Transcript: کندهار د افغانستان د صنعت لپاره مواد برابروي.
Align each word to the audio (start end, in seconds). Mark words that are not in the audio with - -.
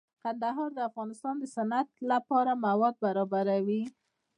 کندهار 0.23 0.69
د 0.73 0.79
افغانستان 0.89 1.35
د 1.39 1.45
صنعت 1.55 1.87
لپاره 2.11 2.51
مواد 2.65 2.95
برابروي. 3.05 3.83